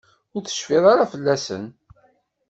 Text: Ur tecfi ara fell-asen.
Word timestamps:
Ur 0.35 0.41
tecfi 0.43 0.77
ara 0.91 1.11
fell-asen. 1.11 1.63